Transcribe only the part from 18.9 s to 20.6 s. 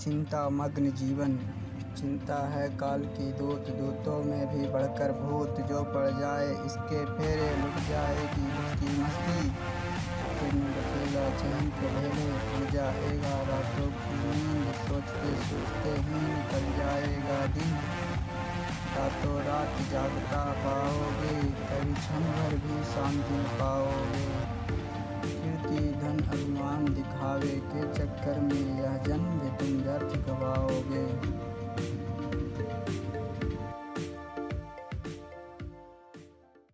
रातों रात जागता